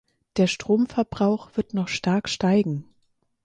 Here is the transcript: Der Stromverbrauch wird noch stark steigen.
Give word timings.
Der 0.37 0.47
Stromverbrauch 0.47 1.51
wird 1.55 1.75
noch 1.75 1.87
stark 1.87 2.27
steigen. 2.27 2.85